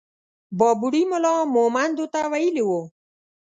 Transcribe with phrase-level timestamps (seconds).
[0.57, 2.81] بابړي ملا مهمندو ته ويلي وو.